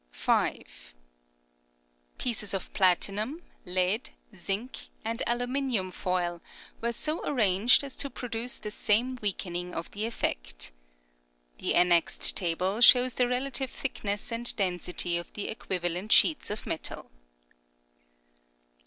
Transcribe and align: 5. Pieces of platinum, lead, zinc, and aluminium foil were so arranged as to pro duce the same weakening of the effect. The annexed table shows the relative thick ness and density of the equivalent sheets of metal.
5. 0.13 0.95
Pieces 2.17 2.55
of 2.55 2.73
platinum, 2.73 3.43
lead, 3.67 4.09
zinc, 4.35 4.87
and 5.05 5.21
aluminium 5.27 5.91
foil 5.91 6.41
were 6.81 6.91
so 6.91 7.23
arranged 7.23 7.83
as 7.83 7.95
to 7.95 8.09
pro 8.09 8.27
duce 8.27 8.57
the 8.57 8.71
same 8.71 9.19
weakening 9.21 9.75
of 9.75 9.91
the 9.91 10.07
effect. 10.07 10.71
The 11.59 11.75
annexed 11.75 12.35
table 12.35 12.81
shows 12.81 13.13
the 13.13 13.27
relative 13.27 13.69
thick 13.69 14.03
ness 14.03 14.31
and 14.31 14.55
density 14.55 15.17
of 15.17 15.31
the 15.33 15.49
equivalent 15.49 16.11
sheets 16.11 16.49
of 16.49 16.65
metal. 16.65 17.11